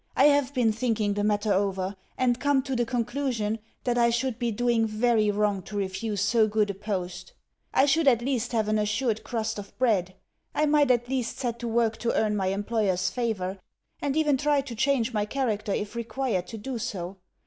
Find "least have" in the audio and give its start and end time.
8.23-8.67